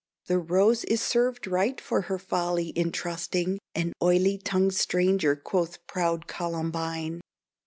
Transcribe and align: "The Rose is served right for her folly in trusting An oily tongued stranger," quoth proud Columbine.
"The 0.25 0.39
Rose 0.39 0.83
is 0.85 0.99
served 0.99 1.45
right 1.45 1.79
for 1.79 2.01
her 2.09 2.17
folly 2.17 2.69
in 2.69 2.91
trusting 2.91 3.59
An 3.75 3.93
oily 4.01 4.39
tongued 4.39 4.73
stranger," 4.73 5.35
quoth 5.35 5.85
proud 5.85 6.25
Columbine. 6.25 7.21